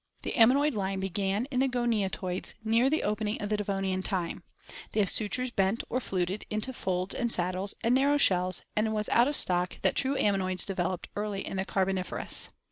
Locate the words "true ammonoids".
10.01-10.65